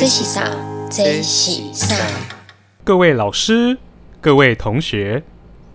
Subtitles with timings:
[0.00, 0.50] 这是啥？
[0.90, 1.94] 这是啥？
[2.82, 3.76] 各位老师、
[4.18, 5.22] 各位同学，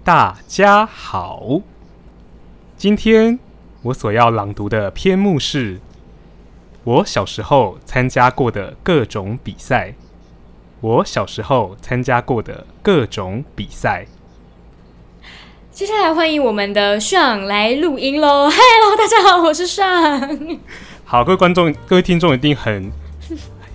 [0.04, 1.62] 大家好。
[2.76, 3.38] 今天
[3.84, 5.80] 我所要朗读的篇目是
[6.84, 9.94] 我小时候参加过的各种比赛。
[10.82, 14.08] 我小时候参加过的各种比赛。
[15.72, 20.20] 接下来欢迎我们的上来录音喽！Hello，大家好，我是上。
[21.04, 22.92] 好，各位观众、各位听众一定很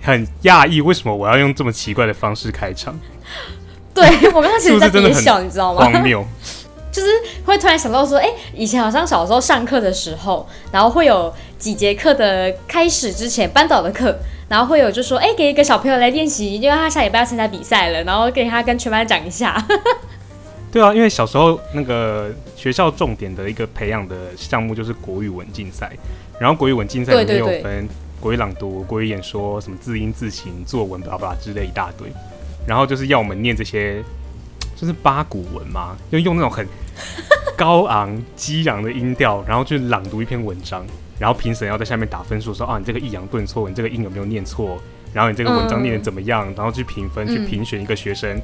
[0.01, 2.97] 很讶异，为什么我要用这么奇怪的方式开场？
[3.93, 5.81] 对我刚刚其实在憋笑，你知道吗？
[5.81, 6.25] 荒谬！
[6.91, 7.07] 就是
[7.45, 14.13] 会突然想到说，哎、以前好像小时候上课的时候，然后会有几节课的开始之前，班导的课，
[14.49, 19.65] 然后会有就说，哎、给一个小朋友来练习，因为他下礼拜要参加比赛了，然后给他跟全班讲一下。
[20.69, 25.91] 对啊，因为小时候那个学校重点的一个培养的项目就是国语文竞赛，
[26.39, 27.87] 然后国语文竞赛里面有分
[28.21, 32.07] 国语朗读、国语演说、什么字音字形、作文、巴拉巴拉之类一大堆，
[32.67, 34.01] 然后就是要我们念这些，
[34.75, 36.65] 就是八股文嘛，就用那种很
[37.57, 40.85] 高昂激昂的音调，然后去朗读一篇文章，
[41.19, 44.79] 然后评审要在下面打分数，说啊你这个抑扬顿挫，你这个音有没有念错，
[45.11, 48.39] 然后你这个文章念的怎么样，然后去评分，去嗯评选一个学生。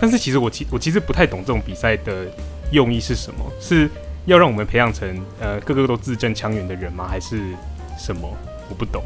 [0.00, 2.26] 但是其实我其我其实不太懂这种比赛的
[2.72, 3.86] 用意是什么，是
[4.24, 5.06] 要让我们培养成
[5.38, 7.06] 呃个个都字正腔圆的人吗？
[7.06, 7.42] 还是
[7.98, 8.26] 什么？
[8.70, 9.02] 我不懂。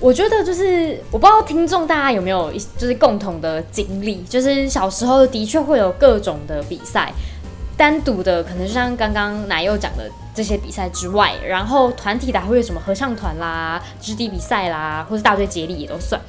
[0.00, 7.12] 我觉得就是我不知道听众大家有没有一就是共同的经历，就是小时候的确会有各种的比赛，
[7.76, 16.20] 单独的可能就像刚刚奶油讲的这些比赛之外，然后团体的还会有什么合唱团啦、肢体比赛啦，或是大队接力也都算。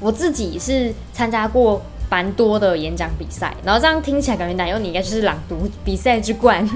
[0.00, 6.66] 我自己是参加过蛮多的演讲比赛，然后这样听起来感觉奶油你应该就是朗读比赛之冠。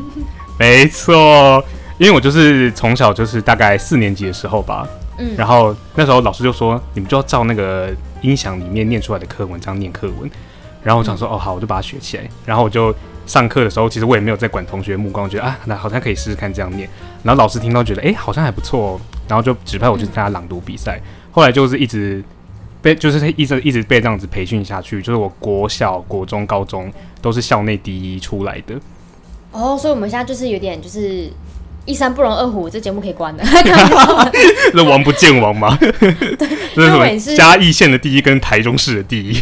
[0.58, 1.64] 没错，
[1.98, 4.86] 因为我就是从小就是大概四年级的时候吧，
[5.18, 5.34] 嗯。
[5.36, 10.30] 然后那时候老师就说你们就要照那个音响里面念出来的课文这样念课文，
[10.82, 12.94] 然后我想说、哦好，我就把它学起来，然后我就
[13.26, 16.88] 上课的时候其实我也没有在管同学目光，我觉得啊那好像可以试试看这样念，
[17.22, 21.00] 然后老师听到觉得哎、好像还不错哦，然后就指派我去参加朗读比赛，
[21.30, 22.22] 后来就是一直。
[22.82, 28.74] 被就是一直一直被这样子培训下去，就是我国小、国中、高中都是校内第一出来的，
[29.52, 31.30] 哦，所以我们现在就是有点就是
[31.84, 33.42] 一山不容二虎，这节目可以关了。
[34.72, 35.76] 那王不见王吗？
[35.78, 39.32] 对， 嘉义县的第一跟台中市的第一。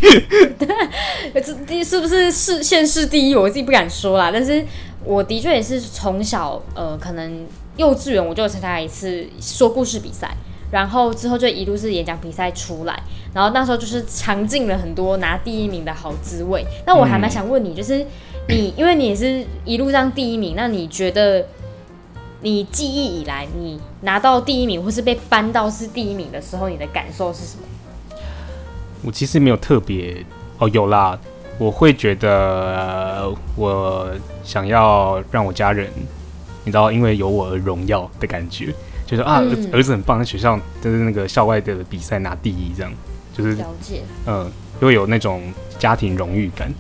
[1.35, 3.35] 这第是不是市县市第一？
[3.35, 4.65] 我自己不敢说啦，但是
[5.05, 7.47] 我的确也是从小呃，可能
[7.77, 10.35] 幼稚园我就有参加一次说故事比赛，
[10.71, 12.99] 然后之后就一路是演讲比赛出来，
[13.35, 16.65] 然后那时候就是尝尽了很多拿第一名的好滋味。
[16.87, 18.05] 那我还蛮想问你，就是
[18.49, 21.47] 你因为你也是一路上第一名，那你觉得？
[22.43, 28.17] 你记忆以来，你拿到第一名或是被搬到是第一名的时候，你的感受是什么？
[29.03, 30.25] 我其实没有特别
[30.59, 31.19] 哦，有啦，
[31.59, 34.11] 我会觉得、呃我
[34.43, 35.91] 想要让我家人，
[36.65, 38.75] 你知道，因为有我而荣耀的感觉，
[39.07, 42.91] 就是啊，嗯儿子很棒，在学校就是那个校外的比赛拿第一，这样
[43.35, 44.03] 就是了解。
[44.27, 44.51] 嗯，
[44.81, 45.43] 就会有那种
[45.79, 46.73] 家庭荣誉感。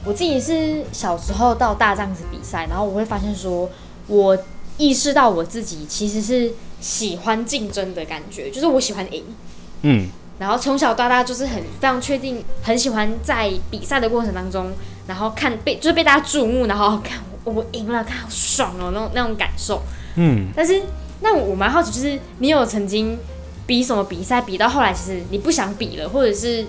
[0.00, 3.70] 哦，我自己是小时候到大这样子比赛，然后我会发现说，
[4.06, 4.36] 我
[4.78, 9.24] 意识到我自己其实是喜欢竞争的感觉，就是我喜欢赢。
[9.82, 14.70] 嗯，然后从小到大就是很非常确定，很喜欢在比赛的过程当中，
[15.06, 19.82] 然后看被就是被大家注目，然后看我我赢了，看好爽哦那种那种感受。
[20.16, 20.82] 嗯，但是
[21.20, 23.18] 那我蛮好奇，就是你有曾经
[23.66, 26.66] 比什么比赛，比到后来其实你不想比了，或者是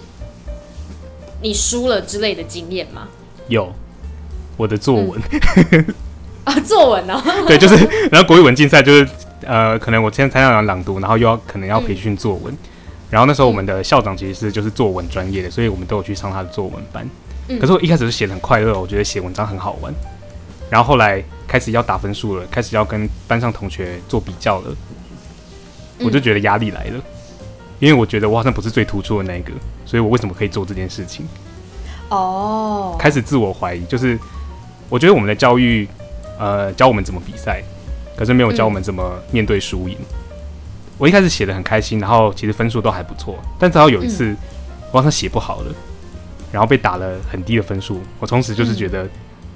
[1.42, 3.08] 你输了之类的经验吗？
[3.52, 3.72] 有
[4.58, 5.22] 我的作文。
[6.44, 7.76] 啊，作文哦，对，就是
[8.12, 9.08] 然后国语文竞赛就是
[9.46, 12.52] 呃，可能我今天参加了朗读，然后又要可能要培训作文，
[13.12, 17.08] 然后那时候我们的校长其实是就是作文专业的，所以我们都有去上他的作文班。
[17.48, 19.94] 嗯可是我一开始是写的很快乐，我觉得写文章很好玩。
[20.70, 24.76] 然后后来开始要打分数了，开始要跟班上同学做比较了，
[26.00, 27.00] 嗯我就觉得压力来了，
[27.78, 29.52] 因为我觉得我好像不是最突出的那一个，
[29.86, 31.28] 所以我为什么可以做这件事情？
[32.12, 34.20] 哦，开始自我怀疑，就是
[34.90, 35.88] 我觉得我们的教育，
[36.38, 37.64] 呃，教我们怎么比赛，
[38.16, 39.98] 可是没有教我们怎么面对输赢。
[40.98, 44.36] 我一开始写的很开心，然后其实分数都还不错，但直到有一次，
[44.92, 45.74] 我好像写不好了，
[46.52, 49.08] 然后被打了很低的分数，我从此就是觉得、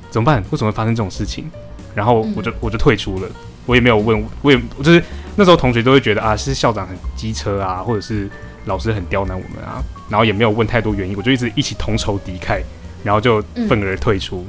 [0.10, 0.44] 怎么办？
[0.50, 1.52] 为什么会发生这种事情？
[1.94, 3.30] 然后我就我就退出了，
[3.66, 5.04] 我也没有问，我也就是
[5.36, 8.30] 那时候同学都会觉得啊，是校长很机车啊，或者是
[8.66, 12.62] 老师很刁难我们啊，然后也没有问太多原因，我就一直一起同仇敌忾，
[13.04, 14.46] 然后就愤而退出，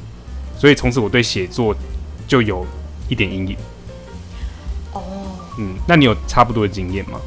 [0.57, 1.75] 所以从此我对写作
[2.27, 2.67] 就有
[3.09, 3.57] 一点阴影。
[4.93, 5.03] 哦，
[5.59, 7.21] 嗯，那你有差不多的经验吗？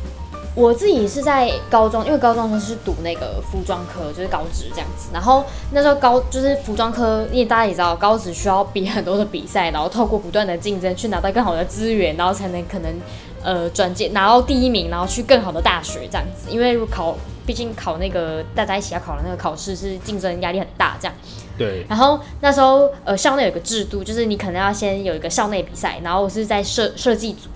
[0.59, 5.07] 我自己是在高中，因为高中的时候是读那个服装科，就是高职这样子。
[5.13, 12.93] 然后那时候高就是服装科，因为大家也知道，高职需要比很多的比赛，然后透过不断的竞争去拿到更好的资源，然后才能可能
[13.41, 16.51] 呃转接拿到第一名，然后去更好的大学这样子。
[16.51, 17.15] 因为考，
[17.45, 21.15] 毕竟考那个大家一起要考的那个考试是竞争压力很大这样。
[21.57, 27.47] 对，然后那时候呃校内有个制度，就是你可能要先有一个校内比赛，然后我是在设设计组。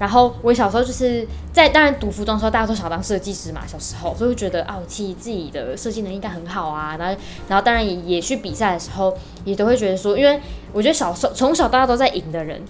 [0.00, 3.60] 然后我小时候就是在当然读服装的时候，大家都想当设计师嘛。
[3.66, 6.96] 小时候，所以会觉得啊，我自己自己的设计能力应该很好啊。
[6.98, 9.14] 然后，然后当然也也去比赛的时候，
[9.44, 10.40] 也都会觉得说，因为
[10.72, 12.62] 我觉得小时候从小大家都在赢的人，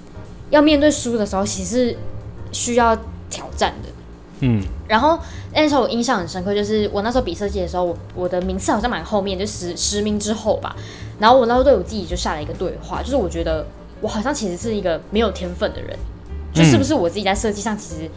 [0.51, 1.97] 要面对输的时候，其实是
[2.51, 2.97] 需要
[3.31, 3.89] 挑战的。
[4.41, 5.17] 嗯，然后
[5.55, 10.75] 那时候我印象很深刻，就是我那时候比设计的时候，我我的名次好像蛮后面，就十十名之后吧。
[11.21, 13.65] 然后我那时候对我自己就下了一个对话，就是我觉得
[14.01, 15.97] 我好像其实是一个没有天分的人。
[16.53, 18.11] 就是不是我自己在设计上其实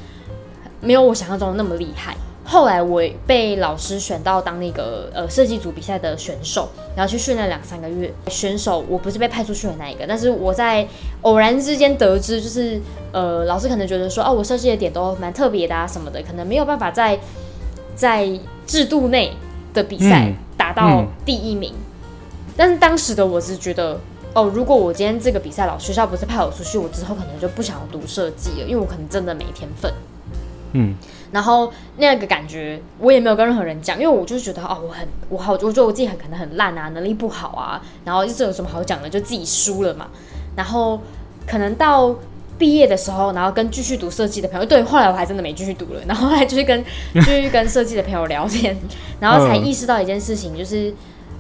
[0.82, 2.16] 没有我想象中的那么厉害。
[2.46, 8.14] 后来我被老师选到当那个呃设计组比赛的选手，然后去训练两三个月。
[8.28, 10.86] 选手我不是被派出去的那一个，但是我在
[11.22, 12.82] 偶然之间得知，就是
[13.14, 17.18] 呃老师可能觉得说，哦我设计的点都蛮特别的啊什么的，可能没有办法在
[17.96, 18.28] 在
[18.68, 19.32] 制度内
[19.74, 21.74] 的比赛达到第一名。
[22.58, 24.00] 但是当时的我是觉得。
[24.34, 29.94] 哦，如果我今天这个比赛老学校不是派我出去，我之后可能就不想读设计了，因为我可能真的没天分。
[30.72, 30.96] 嗯，
[31.32, 40.08] 然后那个感觉我也没有跟任何人讲，因为我就觉得哦，我很我好，我觉得我自己很可能很烂啊，能力不好啊，然后这有什么好讲的，就自己输了嘛。
[40.56, 41.00] 然后
[41.46, 42.16] 可能到
[42.58, 46.84] 毕业的时候，然后跟继续读设计的朋友，对，后来我还真的没继续读了， 然后后来就是跟
[47.14, 48.76] 继续跟设计的朋友聊天，
[49.20, 50.92] 然后才意识到一件事情，就是。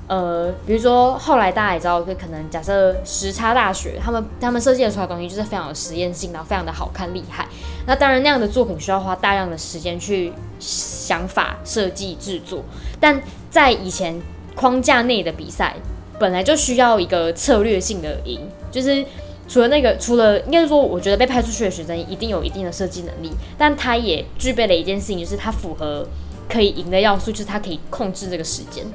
[0.07, 7.47] 呃，比如说后来大家也知道，就可能假设时差大学，他们他们设计出来的东西就是非常有实验性，然后非常的好看厉害。
[7.87, 12.63] 那当然那样的作品需要花大量的时间去想法设计制作，
[12.99, 14.21] 但在以前
[14.55, 15.75] 框架内的比赛，
[16.19, 18.39] 本来就需要一个策略性的赢，
[18.69, 19.05] 就是
[19.47, 26.05] 除了那个，除了应该说，我觉得被派出去的学生一定有一定的设计能力，但他也具备了一件事情，就是他符合
[26.49, 28.85] 可以赢的要素，就是他可以控制这个时间。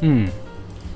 [0.00, 0.28] 嗯，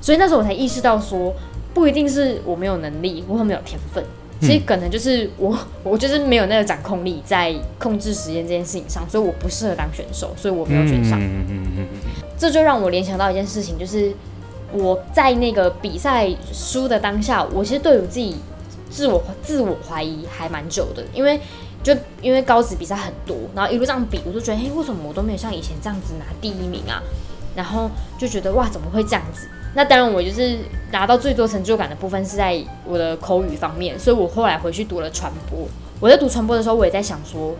[0.01, 1.33] 所以那时候我才意识到，说
[1.73, 4.03] 不一定是我没有能力，我没有天分，
[4.41, 11.19] 其实可能就是我， 我就是没有那个掌控力在控制时间这件事情上，所以我不适合当选手，所以我没有选上。
[11.19, 11.87] 嗯嗯嗯
[12.37, 14.13] 这就让我联想到一件事情，就是
[14.71, 18.35] 我在那个比赛输的当下，我其实对我自己
[18.89, 21.39] 自我自我怀疑还蛮久的，因为
[21.83, 27.03] 就因为高职比赛很多，然后一路这样比，我就觉得，嘿，为什么我都没有像以前这样子拿第一名啊？
[27.59, 29.49] 然后就觉得哇，怎么会这样子？
[29.75, 30.57] 那当然，我就是
[30.91, 35.67] 拿到最多成就感的部分是在我的口语方面，所以我后来回去读了传播。
[35.99, 37.53] 我在读传播的时候，我也在想说，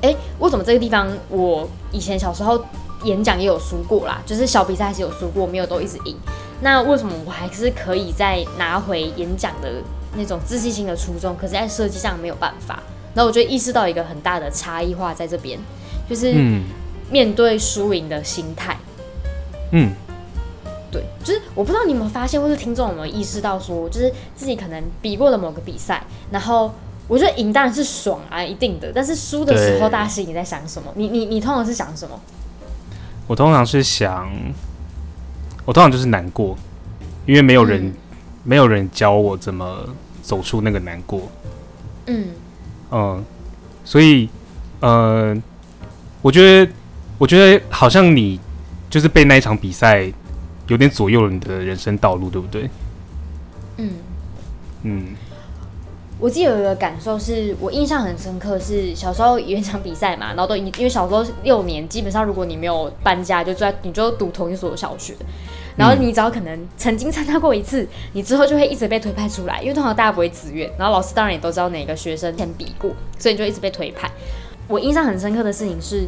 [0.00, 2.64] 哎，为什么这个地方我以前小时候
[3.04, 6.16] 演讲也有输过啦，就是小比赛还是有输过，没有都一直赢。
[6.62, 9.82] 那为什么我还是可以再拿回演讲的
[10.16, 12.82] 那种自信心的初衷，可是在设计上没有办法？
[13.14, 15.58] 然后我就意识到一个很大的差异化在这边，
[16.08, 16.34] 就是
[17.10, 18.74] 面对输赢的心态。
[18.74, 18.91] 嗯，
[20.90, 26.74] 对，就是我不知道你有没有发现，或是听众有没有意识到，说就是自己可能比过了某个比赛，然后
[27.08, 30.92] 我觉得赢当然是爽啊，一定的，但是输的时候，大家心里在想什么？
[30.94, 32.20] 你你你通常是想什么？
[33.26, 34.30] 我通常是想，
[35.64, 36.54] 我通常就是难过，
[37.24, 37.90] 因为没有人
[38.44, 39.88] 没有人教我怎么
[40.22, 41.22] 走出那个难过。
[42.04, 42.28] 嗯
[42.90, 43.24] 嗯，
[43.82, 44.28] 所以
[44.80, 45.34] 呃，
[46.20, 46.72] 我觉得
[47.16, 48.38] 我觉得好像你。
[48.92, 50.12] 就是被那一场比赛
[50.68, 52.68] 有点左右了你的人生道路，对不对？
[53.78, 53.90] 嗯
[54.82, 55.06] 嗯，
[56.18, 65.14] 我记得有一个感受是我印象很深刻，是小时候有一场比赛嘛，然后都因为小时候六年，基本上如果你没有搬家，就在你就读同一所小学，
[65.74, 74.10] 然后你只要可能曾经参加过一次，你之后就会一直被推派出来，因为通常大家不会自愿，然后老师当然也都知道哪个学生先比过，所以你就一直被推派。
[74.68, 76.06] 我印象很深刻的事情是。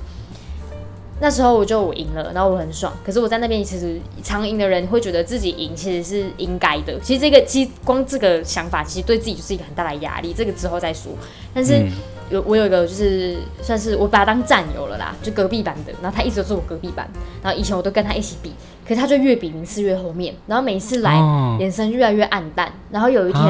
[1.20, 2.92] 那时候我就我赢了，然后我很爽。
[3.06, 6.98] 可是我在那边其实常赢的人会觉得自己赢其实是应该的。
[7.00, 10.34] 其实这个其实光这个想法其实对自己就是一个很大的压力。
[10.36, 11.12] 这个之后再说。
[11.54, 11.86] 但是
[12.30, 15.92] 有我有一个就是算是我把他当战友了啦，就隔壁班的。
[16.02, 17.08] 然后他一直都是我隔壁班。
[17.42, 18.52] 然后以前我都跟他一起比，
[18.86, 20.34] 可是他就越比名次越后面。
[20.48, 21.14] 然后每一次来
[21.60, 22.70] 眼神越来越暗淡。
[22.90, 23.42] 然后有一天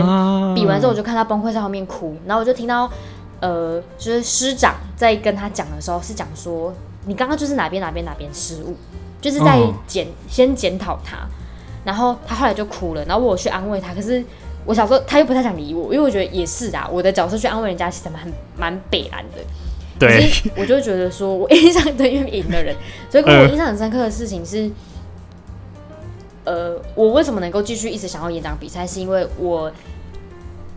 [0.54, 2.14] 比完之后，我就看他崩溃在后面哭。
[2.26, 2.90] 然后我就听到
[3.40, 6.72] 呃，就是师长在跟他讲的时候是讲说。
[7.06, 8.76] 你刚刚就是哪边哪边哪边失误，
[9.20, 11.18] 就是在检先检讨他，
[11.84, 14.24] 然后他后来就哭了，然后我去安慰他，可是
[14.64, 18.20] 我小时候他又不太想理我，因为我觉得也是啊，我的角色去安慰人家其实蛮
[18.56, 19.38] 蛮北蓝的，
[19.98, 20.30] 对。
[20.56, 22.74] 我就觉得说，我印象对因为赢的人，
[23.10, 24.70] 所以跟我印象很深刻的事情是，
[26.44, 29.70] 呃，我为什么能够继续一直想要演讲比赛，是因为我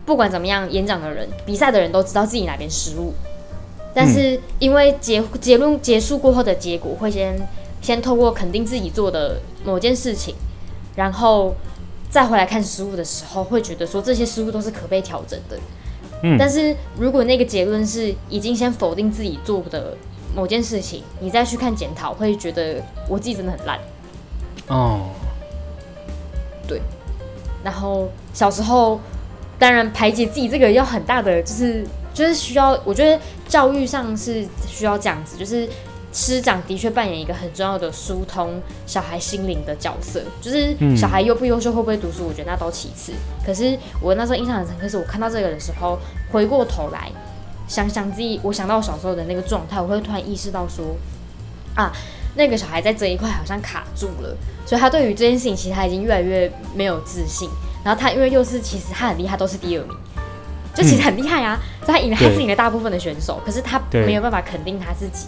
[0.04, 3.14] 不管怎么样，演讲的人、比赛的人都知道自己哪边失误，
[3.94, 7.36] 但是因为结结论结束过后的结果会先
[7.80, 10.34] 先透过肯定自己做的某件事情，
[10.96, 11.54] 然后
[12.08, 15.58] 再回来看失误的时候，会觉得说这些失误都是可被调整的。
[16.22, 19.96] 嗯但是如果那个结论是已经先否定自己做的
[20.34, 23.78] 某件事情，你再去看检讨，会觉得我自己真的很烂。
[24.66, 25.10] 哦，
[26.66, 26.82] 对
[27.62, 29.00] 然后小时候，
[29.58, 31.86] 当然排解自己这个要很大的，就是
[32.18, 35.68] 就是需要，我觉得教育上是需要这样子，就是
[36.12, 43.12] 师长的确扮演一个很重要的疏通小孩心灵的角色，就是小孩优不优秀，会不会读书，我觉得那都其次。
[43.46, 45.96] 可是我那时候印象很深刻，是我看到这个的时候，
[46.32, 47.08] 回过头来
[47.68, 50.96] 想想自己，我想到我小时候的那个状态，我会突然意识到说，
[51.76, 51.92] 啊，
[52.34, 57.48] 那个小孩在这一块好像卡住了，所以他对于这件事情，其实他已经越来越没有自信。
[57.84, 59.96] 然后他因为又是其实他很厉害，都是第二名，
[60.78, 65.26] 就其实很厉害啊，所以他赢了，他对是赢了大部分的选手，可是他没有办法肯定他自己。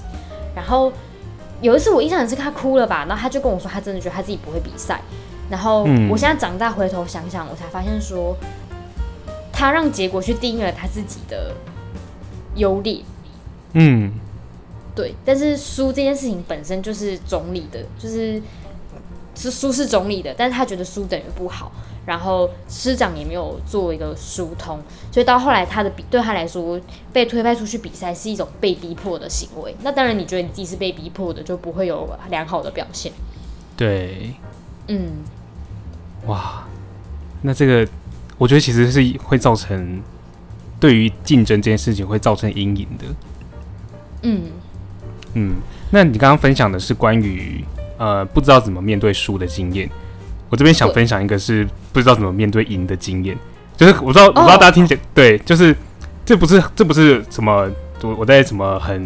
[0.55, 0.93] 然后
[1.61, 5.01] 有一次我印象很深刻，他哭了吧，然后他就跟我说，他真的觉得他自己不会比赛。
[5.51, 8.37] 然后嗯我现在长大回头想想，我才发现说，
[9.53, 11.53] 他让结果去定义了他自己的
[12.55, 13.01] 优劣。
[13.73, 14.13] 嗯，
[14.95, 18.41] 对，但是输这件事情本身就是总理的，就是
[19.35, 21.73] 是输是总理的，但是他觉得输等于不好，
[22.07, 24.81] 然后师长也没有做一个疏通，
[25.13, 26.81] 所以到后来他的比对他来说，
[27.13, 29.75] 被推派出去比赛是一种被逼迫的行为。
[29.83, 33.13] 那当然，你觉得你自己是被逼迫的，就不会有良好的表现。
[33.77, 34.33] 对，
[34.89, 35.11] 嗯，
[36.27, 36.65] 哇，
[37.43, 37.87] 那这个
[38.39, 40.03] 我觉得其实是会造成
[40.79, 43.05] 对于竞争这件事情会造成阴影的。
[44.23, 44.43] 嗯，
[45.35, 45.55] 嗯，
[45.91, 47.65] 那你刚刚分享的是关于
[47.99, 49.89] 呃不知道怎么面对输的经验，
[50.51, 53.39] 我这边想分享一个是不知道怎么面对赢的经验，
[53.77, 55.75] 就是我知道我不知道大家听起来、对，就是
[56.25, 57.71] 这不是这不是什么
[58.03, 59.03] 我我在什么很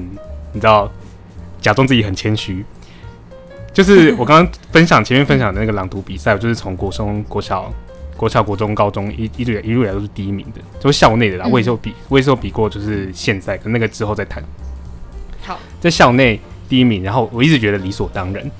[0.52, 0.90] 你知道
[1.60, 2.64] 假装自己很谦虚，
[3.72, 7.72] 就是 我刚刚分享前面分享的那个朗读比赛，我就是从国中、国小、
[8.16, 11.44] 国小、国中、高中一一路以来一路以来都是第一名的，就是校内的啦。
[11.46, 14.42] 嗯我也是有比，我也是有比过，就是现在，可能那个之后再谈。
[15.42, 18.50] 好，在校内第一名，然后我一直觉得理所当然。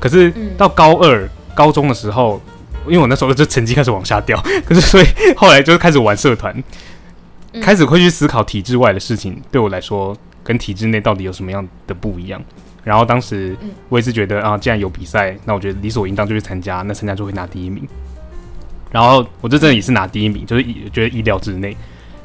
[0.00, 2.40] 可是嗯到高二、高中的时候，
[2.86, 5.06] 因为我那时候就成绩开始往下掉， 可是所以
[5.36, 6.54] 后来就是开始玩社团，
[7.52, 12.42] 嗯开始会去思考体制外的事情，对我来说跟体制内到底有什么样的不一样。
[12.82, 17.86] 然后当时嗯我也是觉得啊，既然有比赛，那我觉得理所应当就去参加，那参加就会拿第一名。
[18.90, 21.76] 然后我就真的也是拿第一名，就是意觉得意料之内。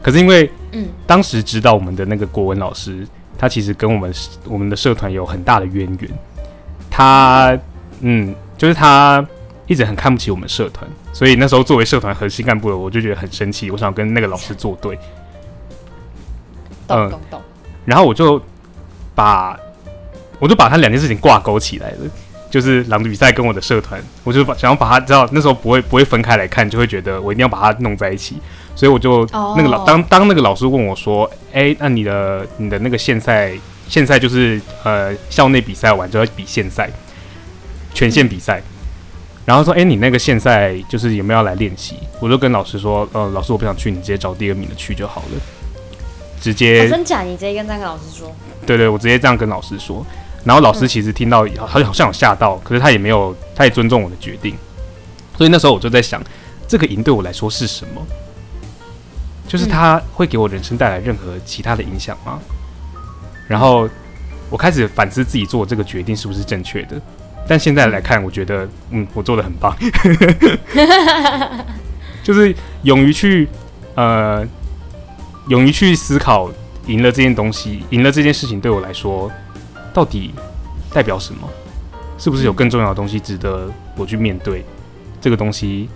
[0.02, 3.08] 可是因为嗯当时指导我们的那个国文老师，
[3.38, 4.14] 他其实跟我们
[4.46, 6.12] 我们的社团有很大的渊源。
[6.90, 7.58] 他
[8.02, 9.26] 嗯，就是他
[9.66, 15.00] 一直很看不起我们社团，所以那时候作为社团核心干部的，我就觉得很生气，我想跟那个老师作对。
[16.90, 17.12] 嗯。
[17.86, 18.40] 然后我就
[19.16, 19.58] 把
[20.40, 21.98] 我就把他两件事情挂钩起来了，
[22.50, 28.38] 就是朗读比赛跟我的社团，我就把想要把它知道那时候不会不会分开来看，就会觉得我一定要把它弄在一起，
[28.76, 29.56] 所以我就、哦。
[29.58, 33.54] 那个老当当那个老师问我说，哎、那你的你的那个县赛
[33.88, 36.90] 现赛就是呃校内比赛完就要比县赛，
[38.00, 38.62] 全线比赛。
[39.44, 41.96] 然后说，哎、你那个县赛就是有没有要来练习？
[42.22, 45.42] 我就跟老师说，呃，老师我不想去，你直接找第二名的去就好了，
[46.40, 47.24] 直接、哦真假？
[47.24, 48.34] 你直接跟那个老师说，
[48.66, 50.06] 对对，我直接这样跟老师说，
[50.46, 54.56] 然后老师其实听到好像好像有吓到，可是他也没有，他也尊重我的决定，
[55.38, 56.24] 所以那时候我就在想，
[56.66, 58.02] 这个赢对我来说是什么？
[59.46, 62.40] 就是他会给我人生带来任何其他的影响吗？
[63.48, 63.90] 然后
[64.50, 67.02] 我开始反思自己做这个决定是不是正确的，
[67.50, 69.76] 但现在来看，我觉得嗯，我做的很棒，
[72.22, 73.50] 就是勇于去
[73.96, 74.46] 呃，
[75.48, 76.52] 勇于去思考
[76.86, 79.32] 赢了这件东西，赢了这件事情对我来说
[79.92, 80.32] 到底
[80.94, 81.50] 代表什么？
[82.20, 84.64] 是不是有更重要的东西值得我去面对？
[85.20, 85.90] 这个东西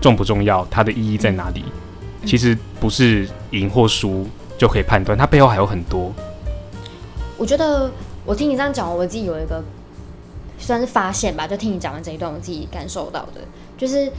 [0.00, 0.66] 重不重要？
[0.70, 1.66] 它的意义在哪里？
[2.24, 6.14] 其实不是赢或输就可以判断，它背后还有很多。
[7.36, 7.92] 我觉得
[8.24, 9.62] 我听你这样讲，我自己有一个
[10.58, 13.40] 算是发现吧，就听你讲完这一段，我自己感受到的，
[13.76, 14.10] 就是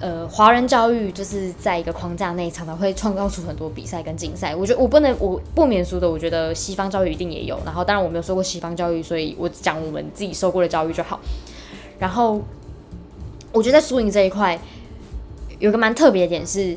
[0.00, 4.56] 呃，华人教育就是在一个框架内，常常会创造出很多比赛跟竞赛。
[4.56, 7.60] 我觉得我不能，我不免俗的，我觉得西方教育一定也有。
[7.66, 11.20] 然后，当然我没有受过西方教育，所以我讲我们自己受过的教育就好。
[11.98, 12.40] 然后，
[13.52, 14.58] 我觉得在输赢这一块，
[15.58, 16.74] 有个蛮特别的点是，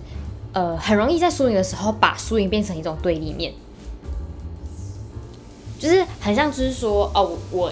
[0.52, 3.54] 呃，很容易在输赢的时候把输赢变成一种对立面。
[5.80, 7.72] 就是很像就是说哦，我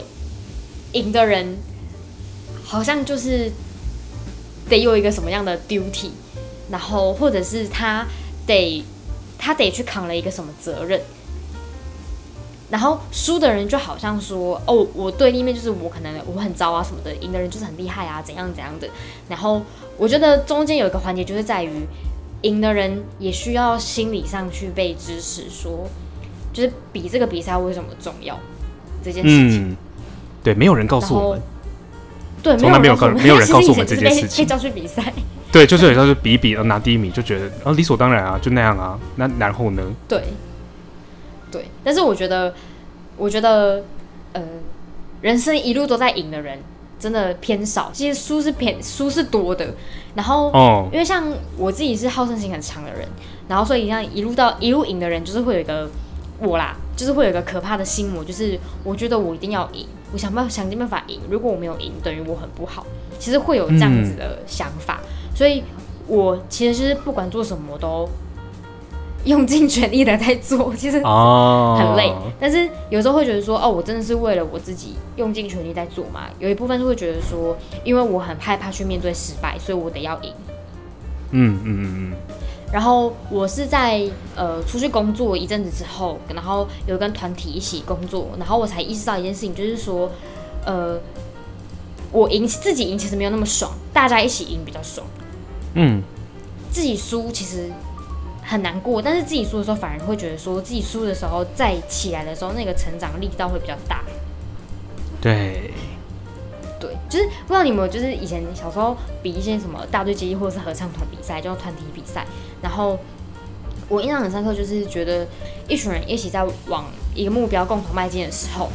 [0.94, 1.58] 赢的人
[2.64, 3.52] 好像就是
[4.70, 6.10] 得有一个什么样的 duty，
[6.70, 8.06] 然后或者是他
[8.46, 8.84] 得
[9.38, 11.02] 他得去扛了一个什么责任。
[12.70, 18.88] 然后输的人就好像说，哦，我对立面就是我可能我很糟啊什么的，赢的人就是很厉害啊，怎样怎样的。
[19.28, 19.62] 然后
[19.98, 21.86] 我觉得中间有一个环节就是在于，
[22.44, 25.86] 赢的人也需要心理上去被支持，说
[26.54, 28.40] 就是比这个比赛为什么重要
[29.04, 29.76] 这件事情。
[30.44, 31.42] 对，没有人告诉我们，
[32.42, 35.14] 对，从来没有告告没有人告诉我们 这件事情被叫去比赛。
[35.52, 39.84] 对，就是有时候就比一比，拿第一名就觉得啊理所当然啊，就那样啊，那然后呢？
[40.08, 40.24] 对。
[41.52, 42.54] 对，但是我觉得，
[43.18, 43.84] 我觉得，
[44.32, 44.42] 呃，
[45.20, 46.58] 人生一路都在赢的人
[46.98, 49.76] 真的偏少，其实输是偏输是多的。
[50.16, 53.06] 然后，哦，因为像我自己是好胜心很强的人，
[53.50, 55.90] 然后所以像一路到一路赢的人，就是会有一个
[56.40, 62.86] 我啦，就是会有一个可怕的心魔，就是我觉得我一定要赢，我想办法想尽办法赢，如果我没有赢，等于我很不好。
[63.20, 65.00] 其实会有这样子的想法，
[65.36, 65.64] 所以
[66.08, 68.10] 我其实是不管做什么都。
[69.24, 76.22] 用尽全力的在做， 其实很累，但是有时候会觉得说，哦，我真的是为了我自己用尽全力在做嘛。
[76.40, 80.34] 有一部分是会觉得说，因为我很害怕去面对失败，所以我得要赢。
[81.30, 82.14] 嗯嗯嗯嗯。
[82.72, 84.02] 然后我是在
[84.36, 90.12] 呃出去工作一阵子之后，然后有跟团体一起工作，然后我才意识到一件事情，就是说，
[90.66, 91.00] 呃，
[92.12, 95.06] 我赢自己赢其实没有那么爽，大家一起赢比较爽。
[95.74, 96.02] 嗯。
[96.72, 97.70] 自己输其实。
[98.44, 104.04] 很难过，但是自己输的时候，反而会觉得说自己输的时候再起来的时候，那个成长力道会比较大。
[105.22, 105.72] 对，
[106.78, 112.26] 对，就是不知道你有没有，就是以前小时候比一些什么大队接力或者是合唱团比赛，叫团体比赛。
[112.62, 112.98] 然后
[113.88, 115.28] 我印象很深刻，就是觉得
[115.68, 118.70] 一群人一起在往一个目标共同迈进的时候，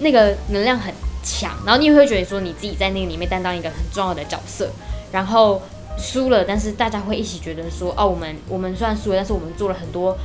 [0.00, 0.92] 那个能量很
[1.22, 1.52] 强。
[1.64, 4.70] 然后你也会觉得说你自己在那个里面担当一个很重要的角色，
[5.12, 5.60] 然后。
[6.00, 10.16] 输了，但是大家会一起觉得说，哦，我们我们虽然输了，但是我们做了很多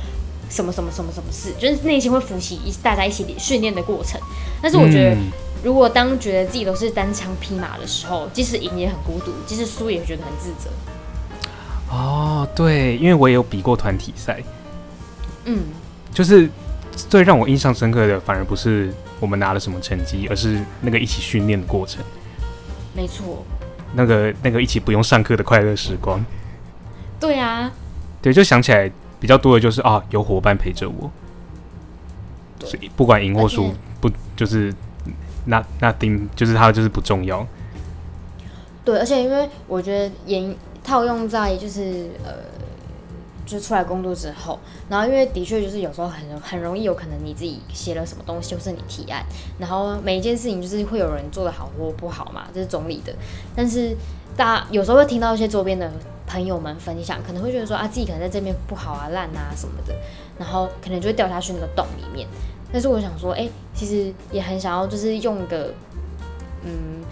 [0.48, 4.20] 什么什么什么什么事，就是内心会浮起一大家一起训练的过程。
[4.62, 5.16] 但是我觉得，
[5.64, 10.70] 如果当觉得自己都是单枪匹马的时候，即使赢也很孤独，即使输也觉得很自责。
[11.94, 14.42] 哦，对，因为我也有比过团体赛，
[15.44, 15.62] 嗯，
[16.12, 16.50] 就是
[16.92, 22.02] 最让我印象深刻的，反而不是我们拿了什么成绩，而是那个一起训练的过程。
[22.94, 23.44] 没错。
[23.96, 26.24] 那个那个一起不用上课的快乐时光，
[27.20, 27.70] 对啊，
[28.20, 31.08] 对，就想起来比较多的就是啊，有伙伴陪着我，
[32.64, 34.74] 所以不管赢或输，不就是
[35.44, 37.46] 那那丁就是他就是不重要。
[38.84, 40.52] 对，而且因为我觉得演
[40.84, 42.32] 套用在就是呃。
[43.46, 49.22] 就出来工作之后，然后因为的确就是有时候很很容易有可能你自己写了什么东西，或是你提案，
[49.58, 53.14] 然后每一件事情就是会有人做的好或不好嘛，这是总理的。
[53.54, 53.94] 但是
[54.34, 55.92] 大家有时候会听到一些周边的
[56.26, 59.94] 朋友们分享，可能会觉得说啊自己可能在这边不好啊烂啊什么的，
[60.38, 62.26] 然后可能就会掉下去那个洞里面。
[62.72, 65.74] 但是我想说，哎，其实也很想要就是用个
[66.64, 67.04] 嗯。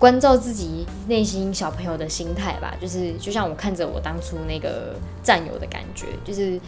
[0.00, 6.58] 关照自己内心小朋友的心态吧，就是就像我看着我当初那个战友的感觉，就是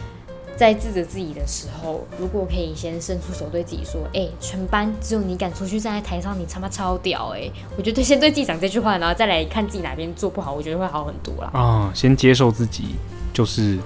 [0.55, 11.49] 在自责自己的时候，如果可以先伸出手对自己说：“哎，全班只有你敢出去站在台上，你他妈超屌！”哎，我觉得先对自己讲这句话，然后再来看自己哪边做不好，我觉得会好很多啦。
[11.53, 12.95] 啊，先接受自己
[13.33, 13.79] 就是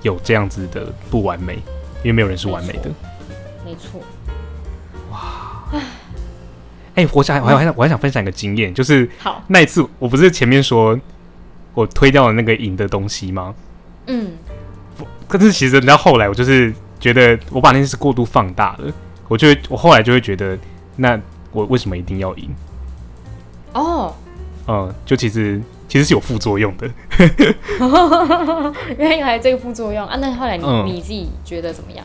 [0.00, 1.56] 有这样子的不完美，
[1.98, 2.90] 因为没有人是完美的。
[3.62, 4.00] 没错。
[4.00, 4.19] 哇。
[7.00, 10.98] 哎，我想，我还想，我还想分享一个经验，就是好那一次，我不是前面说
[11.72, 13.54] 我推掉了那个赢的东西吗？
[14.06, 14.32] 嗯，
[15.26, 18.92] 可是其实你知道后来，我就是觉得我把那件事过度放大了，
[19.28, 20.58] 我就我后来就会觉得，
[20.96, 21.18] 那
[21.52, 22.50] 我为什么一定要赢？
[23.72, 24.14] 哦，
[24.66, 26.90] 嗯，就其实其实是有副作用的，
[28.98, 30.16] 原来这个副作用啊？
[30.20, 32.04] 那后来你你自己觉得怎么样？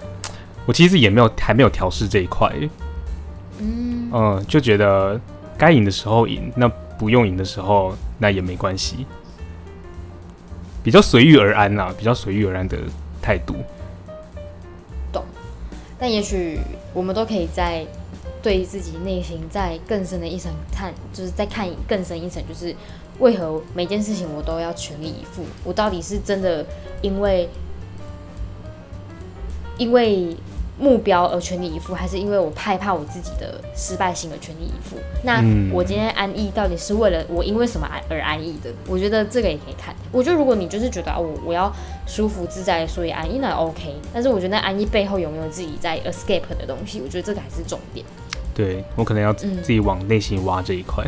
[0.66, 2.52] 我其实也没有还没有调试这一块。
[3.60, 5.20] 嗯嗯，就觉得
[5.58, 9.06] 该赢的时候赢，那不用赢的时候那也没关系，
[10.84, 12.78] 比较随遇而安呐，比较随遇而安的
[13.22, 13.56] 态度。
[15.12, 15.24] 懂，
[16.00, 16.60] 但也许
[16.94, 17.86] 我们都可以在
[18.42, 22.76] 对自己内心再更深的一层看，就是再看更深一层，就是
[23.20, 25.44] 为何每件事情我都要全力以赴？
[25.64, 26.66] 我到底是真的
[27.02, 27.50] 因为
[29.78, 30.36] 因为
[30.78, 34.98] 目标而全力以赴，还是因为我害怕我自己的失败性而全力以赴？
[35.24, 38.70] 那嗯我今天安逸到底是为了我因为什么安而安逸的？
[38.88, 39.96] 我觉得这个也可以看。
[40.12, 41.74] 我觉得如果你就是觉得啊，我我要
[42.06, 43.96] 舒服自在，所以安逸那 OK。
[44.14, 47.02] 但是我觉得那安逸背后有没有自己在 escape 的东西？
[47.02, 48.06] 我觉得这个还是重点，
[48.54, 51.04] 对我可能要自己往内心挖这一块。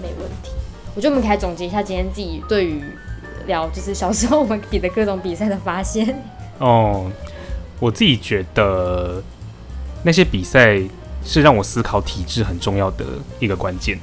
[0.00, 0.52] 没问题。
[0.94, 2.82] 我觉得我们可以总结一下今天自己对于
[3.46, 6.16] 聊就是小时候我们比的各种比赛的发现。
[6.58, 7.10] 哦，
[7.80, 9.22] 我自己觉得
[10.02, 10.80] 那些比赛
[11.24, 13.04] 是让我思考体质很重要的
[13.38, 13.98] 一个关键。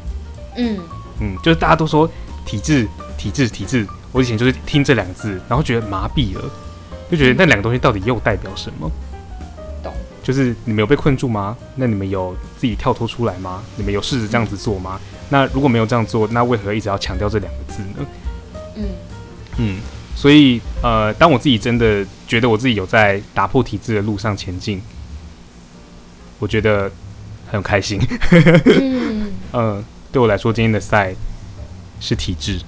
[0.55, 0.79] 嗯，
[1.19, 2.09] 嗯，就是大家都说
[2.45, 6.49] 体质、体质、体质，我以前就是听这两个字，然后觉得麻痹了，
[7.11, 8.89] 就觉得那两个东西到底又代表什么？
[9.83, 9.93] 懂。
[10.23, 11.55] 就是你们有被困住吗？
[11.75, 13.63] 那你们有自己跳脱出来吗？
[13.75, 14.99] 你们有试着这样子做吗？
[15.29, 18.05] 那如果没有这样做，那为何一直要强调这两个字呢？
[18.75, 18.83] 嗯
[19.57, 19.79] 嗯，
[20.15, 24.81] 所以呃，当我自己真的觉得我自己有在打破体制的路上前进，
[26.39, 26.89] 我觉得
[27.51, 27.99] 很开心。
[28.65, 29.33] 嗯。
[29.53, 31.13] 嗯， 对我来说，今天的赛
[31.99, 32.59] 是体制。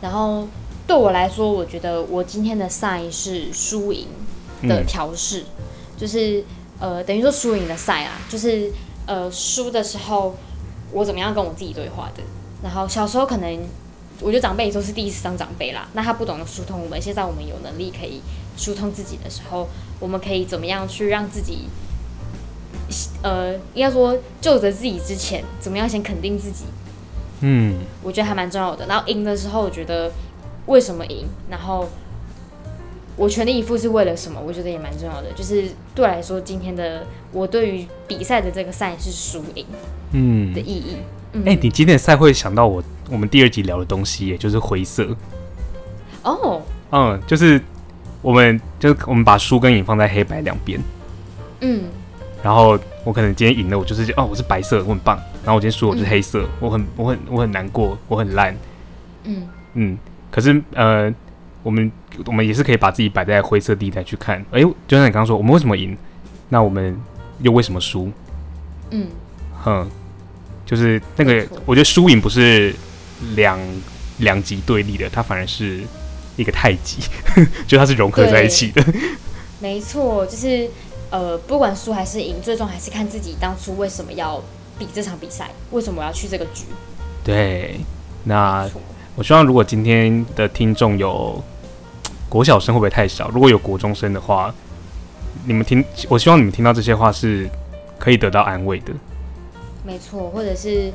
[0.00, 0.48] 然后
[0.86, 4.06] 对我来说，我觉得我今天的赛是输赢
[4.62, 5.44] 的嗯调试，
[5.96, 6.42] 就是
[6.78, 8.72] 呃，等于说输赢的赛啊，就是
[9.06, 10.34] 呃输的时候
[10.92, 12.22] 我怎么样跟我自己对话的。
[12.62, 13.58] 然后小时候可能
[14.22, 18.20] 我觉得长辈都是第一次当长辈啦，那他不懂得疏通我们，现在我们有能力可以
[18.56, 21.68] 疏通自己的时候，我们可以怎么样去让自己。
[23.22, 26.64] 呃，应该说就着自己之前，怎么样先肯定自己，
[27.40, 28.84] 嗯我觉得还蛮重要的。
[28.86, 30.10] 然后赢的时候，我觉得
[30.66, 31.88] 为什么赢，然后
[33.16, 35.30] 我全力以赴是为了什么，我觉得也蛮重要的。
[35.36, 39.64] 就是对我来说，今天的我对于比赛的这个赛是输赢
[40.12, 40.96] 嗯的，意义。
[40.96, 45.16] 嗯，哎、你今天的赛会想到我我们第二集聊的东西也，就是灰色。
[46.22, 47.60] 哦，嗯，就是
[48.20, 50.80] 我们就是我们把输跟赢放在黑白两边，
[51.60, 51.84] 嗯
[52.42, 55.16] 然后我可能今天赢了，我就是哦我是白色，我很棒。
[55.44, 58.56] 然后我今天输了，我是黑色，我很我很我很难过，我很烂。
[59.24, 59.98] 嗯嗯，
[60.30, 61.12] 可是呃，
[61.62, 61.90] 我们
[62.26, 64.44] 我们也是可以把自己摆在灰色地带去看。
[64.50, 65.96] 哎、就像你刚刚说，我们为什么赢？
[66.48, 66.98] 那我们
[67.40, 68.10] 又为什么输？
[68.90, 69.06] 嗯，
[69.62, 69.88] 哼，
[70.70, 72.72] 就是那个，我觉得输赢不是
[73.34, 73.58] 两
[74.18, 75.80] 两极对立的，它反而是
[76.36, 76.98] 一个太极，
[77.66, 78.84] 就它是融合在一起的。
[79.58, 80.70] 没错，就是
[81.10, 84.40] 呃，不管输还是赢，最终还是看自己当初为什么要
[84.78, 86.66] 比这场比赛，为什么我要去这个局。
[87.24, 87.80] 对，
[88.22, 88.70] 那
[89.16, 91.42] 我希望如果今天的听众有
[92.28, 93.28] 国小生会不会太少？
[93.30, 94.54] 如果有国中生的话，
[95.44, 97.50] 你们听，我希望你们听到这些话是
[97.98, 98.92] 可以得到安慰的。
[99.84, 100.92] 没错，或者是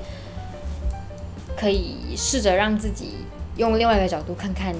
[1.57, 3.15] 可以试着让自己
[3.57, 4.73] 用另外一个角度看看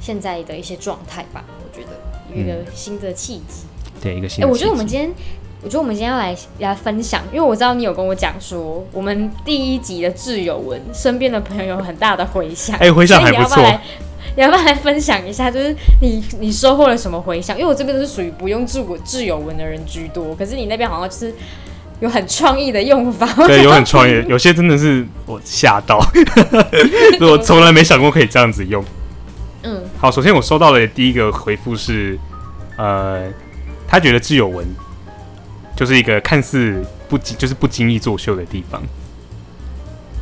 [0.00, 1.44] 现在的一些状态吧。
[1.58, 1.92] 我觉得
[2.34, 3.64] 有一个新的契机。
[4.02, 4.46] 对，一个新哎。
[4.46, 5.10] 我觉得我们今天，
[5.62, 12.76] 我觉得我们今天要来来分享，因为我知道你有跟我讲说，我们第一集的挚友文身边的朋友有很大的回响。
[12.78, 13.80] 哎回响还不错要不要来
[14.36, 15.48] 你要不要来分享一下？
[15.50, 17.56] 就是你你收获了什么回响？
[17.56, 21.32] 因为我这边都是属于不用挚挚友文的人居多，可是你那边好像就是
[22.00, 23.26] 有很创意的用法。
[23.46, 25.98] 对，有很创意，有些真的是我吓到，
[27.20, 28.84] 我从来没想过可以这样子用。
[29.62, 32.18] 嗯好，首先我收到的第一个回复是，
[32.76, 33.24] 呃，
[33.88, 34.66] 他觉得挚友文
[35.74, 38.82] 就是一个看似不经就是不经意作秀的地方。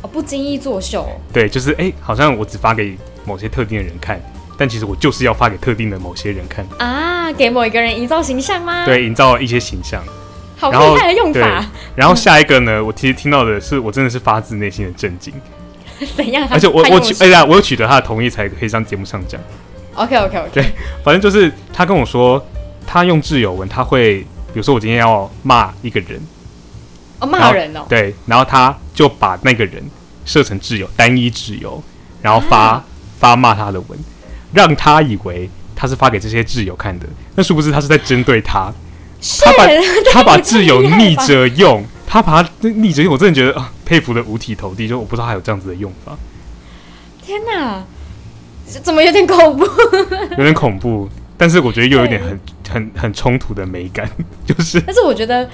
[0.01, 1.05] 哦，不经意作秀。
[1.33, 4.21] 对，就是哎、好像我只发给某些特定的人看，
[4.57, 10.01] 但其实我就是要发给特定的某些人看，啊，给某一个人营造形象吗？，对，营造一些形象。
[10.57, 11.65] 好厉害的用法。
[11.95, 15.33] 然后下一个呢，我其实听到的是我真的是发自内心的震惊，
[16.15, 16.47] 怎样？
[16.49, 19.39] 而且我我取哎呀，我有取得他的同意才可以上节目上讲。
[19.95, 20.63] OK OK OK，对
[21.03, 22.43] 反正就是他跟我说，
[22.87, 26.19] 他用挚友文，他会比如说我今天要骂一个人，
[27.19, 29.83] 哦，骂人哦，对，然后他就把那个人
[30.25, 31.81] 设成挚友，单一挚友，
[32.21, 32.85] 然后发、啊
[33.19, 33.97] 发骂他的文，
[34.51, 38.73] 让他以为他是发给这些挚友看的，那殊不知他是在针对他，是
[39.41, 39.67] 他把
[40.11, 46.17] 他把这挚友逆着用，他把他逆着用，我真的觉得啊，佩服的五体投地，就我不知道还有这样子的用法，
[47.25, 47.83] 天哪，
[48.83, 49.65] 怎么有点恐怖？
[50.37, 51.07] 有点恐怖，
[51.37, 54.09] 但是我觉得又有点很很很冲突的美感，
[54.45, 55.49] 就是但是我觉得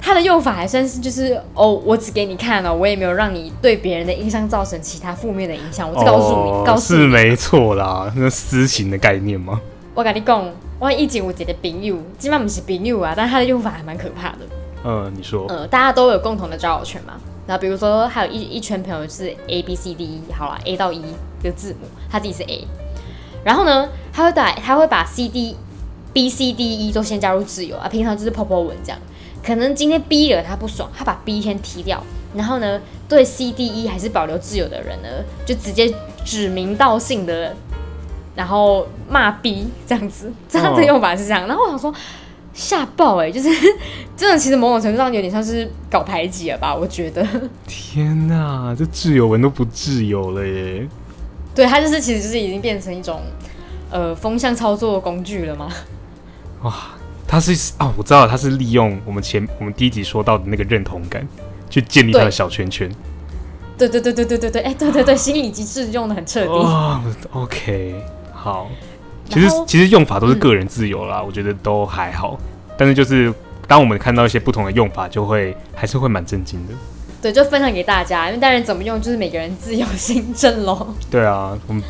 [0.00, 9.60] 他的用法还算是就是哦，我只给你看了，我也没有让你对别人的印象造成其他负面的影响，我只告诉你，哦告诉你，是没错啦，那私情的概念吗？
[9.96, 10.46] 我跟你讲，
[10.78, 14.40] 我以前有一个朋友，基本上不是朋友啊，但他的用法还蛮可怕的。
[14.84, 17.14] 嗯，你说，呃，大家都有共同的交友圈嘛。
[17.46, 21.02] 然后比如说，还有一一圈朋友是 A B C D E，好了，A 到 E
[21.42, 22.66] 的字母，他自己是 A。
[23.42, 25.56] 然后呢，他会把他会把 C D
[26.12, 28.98] B、C、D、E 都先加入自由啊，平常就是 po po 文这样。
[29.42, 32.02] 可能今天 B 惹他不爽，他把 B 先踢掉，
[32.34, 32.78] 然后呢，
[33.08, 35.08] 对 C、D、E 还是保留自由的人呢，
[35.46, 35.90] 就直接
[36.22, 37.56] 指名道姓的，
[38.36, 41.48] 然后骂逼这样子，这样的用法是这样。
[41.48, 41.92] 然后我想说。
[42.58, 43.50] 吓爆哎、就是
[44.16, 46.74] 真的，其实某种程度上有点像是搞排挤了吧？
[46.74, 47.22] 我觉得，
[47.66, 50.88] 天哪，这挚友文都不自由了耶！
[51.54, 53.20] 对他就是其实就是已经变成一种
[53.90, 55.68] 呃风向操作工具了嘛。
[57.28, 61.28] 他是啊，我知道他是利用我们前我们第一集说到的那个认同感，
[61.68, 62.90] 去建立他的小圈圈。
[63.76, 66.48] 对对对对对对对，哎、对对对，心理机制用的很彻底。
[66.48, 68.02] 哦，OK，
[68.46, 68.68] 好。
[69.28, 72.38] 其实其实用法都是个人自由啦，我觉得都还好。
[72.78, 73.32] 但是就是
[73.66, 76.74] 当我们看到一些不同的用法，就会还是会蛮震惊的。
[77.20, 80.94] 对，就分享给大家，因为当然怎么用就是每个人自由心证喽。
[81.10, 81.82] 对啊，我们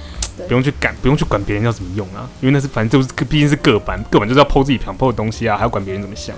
[0.49, 6.35] 不用去管，不用去管别人要怎么用啊，因为那是反正就是毕竟是个版，个版就是要剖自己想剖的东西啊，还要管别人怎么想。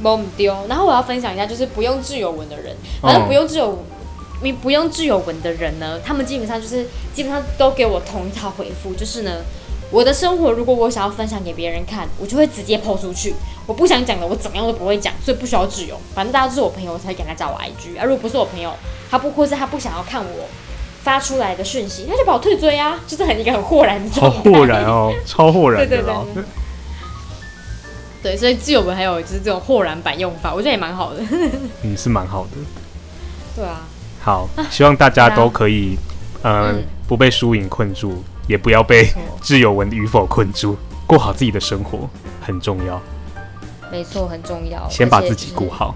[0.00, 0.54] 懵丢。
[0.68, 3.84] 然后我要分享一下，就是不用自由文的人，反正不用挚友。
[4.42, 9.30] 你不用挚友文的人呢，他们基本上就是基本上都给我同一套回复，就是呢，
[9.90, 13.34] 我的生活如果我想要分享给别人看，我就会直接抛出去。
[13.66, 15.96] 我不想讲的，我怎么样都不会讲，所以不需要自由。
[16.14, 17.98] 反正大家都是我朋友，我才给他加我 IG。
[17.98, 18.72] 啊，如果不是我朋友，
[19.10, 20.48] 他不或是他不想要看我
[21.02, 24.50] 发出来的讯息，他就把我退追啊，就是很一个很豁然的好状态。
[24.50, 25.86] 豁然哦， 超豁然。
[25.86, 26.44] 对对对。
[28.22, 31.20] 对，所以自由文还有就是这种豁然版用法，我觉得也蛮好的。
[31.82, 32.50] 嗯，是蛮好的。
[33.56, 33.82] 对啊，
[34.22, 35.98] 好，希望大家都可以，
[36.42, 40.76] 呃，嗯不被输赢困住，也不要被错挚友文与否困住，
[41.08, 42.08] 过好自己的生活
[42.40, 43.00] 很重要。
[43.90, 44.88] 没错，很重要。
[44.88, 45.94] 先把自己顾好。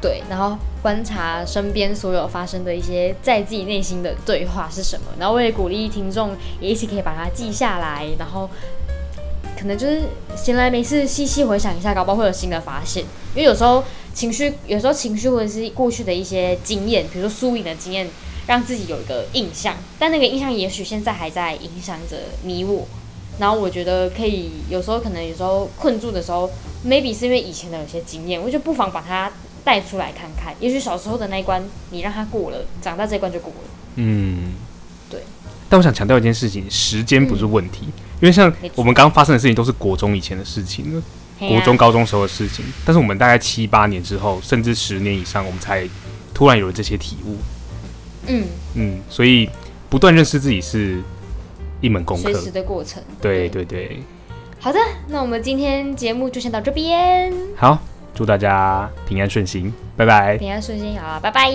[0.00, 8.48] 对，然后观察身边所有发生的一些在自己内心的对话是什么，然后为了鼓励听众也一起可以把它记下来，然后
[9.58, 10.02] 可能就是
[10.36, 13.02] 闲来没事细细回想一下，搞不好会有新的发现。
[13.34, 13.82] 因为有时候
[14.14, 18.08] 情绪，有时候情绪或者是过去的一些经验，比如说输赢的经验，
[18.46, 22.86] 让自己有一个印象，但那个印象也许现在还在影响着你我。
[23.40, 26.48] 然后我觉得可以，有时候可能有时候困住的时候
[26.86, 29.32] ，maybe 是因为以前的有些经验，我就不妨把它
[29.64, 30.54] 带出来看看。
[30.60, 33.70] 也许小时候的那一关你让他过了，长大这一关就过了。
[33.96, 34.54] 嗯，
[35.10, 35.20] 对。
[35.68, 37.86] 但我想强调一件事情，时间不是问题，
[38.20, 41.02] 因为像我们刚刚发生的事情都是国中以前的事情了，
[41.38, 42.64] 国中、高中时候的事情。
[42.84, 45.88] 但是我们大概七八年之后，甚至十年以上，我们才
[46.32, 47.36] 突然有了这些体悟。
[48.26, 49.48] 嗯，嗯，所以
[49.90, 51.02] 不断认识自己是
[51.80, 52.34] 一门功课随。
[52.34, 53.02] 时的过程。
[53.20, 54.02] 对对对，
[54.58, 57.78] 好的，那我们今天节目就先到这边，好，
[58.14, 60.38] 祝大家平安顺心，拜拜。
[60.38, 61.52] 平安顺心，好，拜拜。